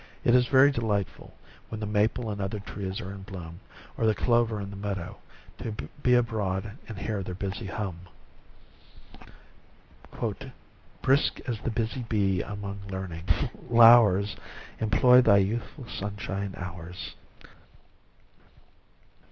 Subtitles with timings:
[0.23, 1.35] It is very delightful,
[1.69, 3.59] when the maple and other trees are in bloom,
[3.95, 5.17] or the clover in the meadows,
[5.59, 7.99] to be abroad and hear their busy hum."
[11.03, 13.29] Brisk as the busy bee among learning'*
[13.67, 14.35] flowers,
[14.79, 17.13] Employ thy youthful sunshine hours."